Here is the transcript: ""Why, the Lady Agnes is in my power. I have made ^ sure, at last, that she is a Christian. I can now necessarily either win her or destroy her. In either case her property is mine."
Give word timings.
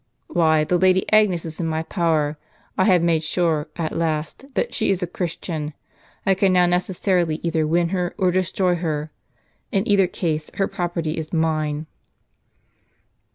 ""Why, 0.29 0.63
the 0.63 0.79
Lady 0.79 1.07
Agnes 1.13 1.45
is 1.45 1.59
in 1.59 1.67
my 1.67 1.83
power. 1.83 2.35
I 2.75 2.85
have 2.85 3.03
made 3.03 3.21
^ 3.21 3.23
sure, 3.23 3.67
at 3.75 3.95
last, 3.95 4.45
that 4.55 4.73
she 4.73 4.89
is 4.89 5.03
a 5.03 5.05
Christian. 5.05 5.73
I 6.25 6.33
can 6.33 6.51
now 6.51 6.65
necessarily 6.65 7.35
either 7.43 7.67
win 7.67 7.89
her 7.89 8.15
or 8.17 8.31
destroy 8.31 8.73
her. 8.73 9.11
In 9.71 9.87
either 9.87 10.07
case 10.07 10.49
her 10.55 10.67
property 10.67 11.17
is 11.19 11.31
mine." 11.31 11.85